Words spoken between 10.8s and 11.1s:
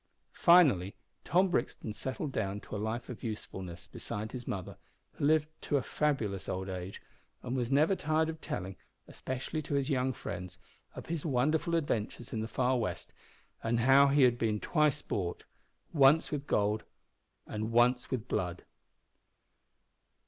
of